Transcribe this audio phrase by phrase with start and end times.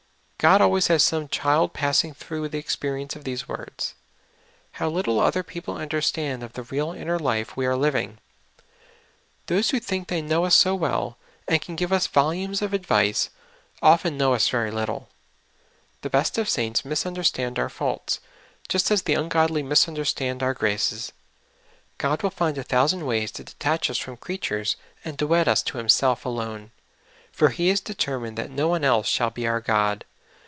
[0.49, 3.93] God al ways has some child passing through the experience of these words.
[4.71, 8.17] How little other people understand of the real inner life we are living!
[9.45, 11.13] Those wdio think they know us so w^ell,
[11.47, 13.29] and can give us volumes of ad vice,
[13.83, 15.09] often know us ver}^ little.
[16.01, 18.19] The best of saints misunderstand our faults,
[18.67, 21.11] just as the ungodl}^ misunder stand our graces.
[21.99, 24.75] God will find a thousand ways to detach us from creatures
[25.05, 26.71] and to wed us to Himself alone,
[27.31, 30.03] for He is determined that no one else shall be our God.